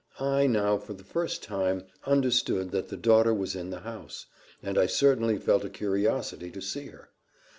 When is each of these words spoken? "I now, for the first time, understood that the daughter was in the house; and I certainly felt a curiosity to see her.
"I 0.19 0.47
now, 0.47 0.79
for 0.79 0.93
the 0.93 1.03
first 1.03 1.43
time, 1.43 1.83
understood 2.05 2.71
that 2.71 2.87
the 2.89 2.97
daughter 2.97 3.35
was 3.35 3.55
in 3.55 3.69
the 3.69 3.81
house; 3.81 4.25
and 4.63 4.75
I 4.75 4.87
certainly 4.87 5.37
felt 5.37 5.63
a 5.63 5.69
curiosity 5.69 6.49
to 6.49 6.59
see 6.59 6.87
her. 6.87 7.09